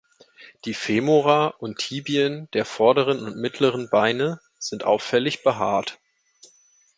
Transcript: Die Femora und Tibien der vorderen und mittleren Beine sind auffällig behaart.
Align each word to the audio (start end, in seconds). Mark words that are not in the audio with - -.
Die 0.65 0.73
Femora 0.73 1.45
und 1.59 1.77
Tibien 1.77 2.49
der 2.53 2.65
vorderen 2.65 3.21
und 3.23 3.37
mittleren 3.37 3.87
Beine 3.91 4.39
sind 4.57 4.83
auffällig 4.83 5.43
behaart. 5.43 5.99